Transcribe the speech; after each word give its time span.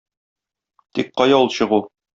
Тик 0.97 1.15
кая 1.23 1.37
ул 1.43 1.55
чыгу! 1.59 1.85